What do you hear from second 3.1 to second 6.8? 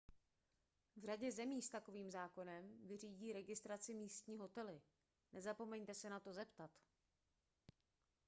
registraci místní hotely nezapomeňte se na to zeptat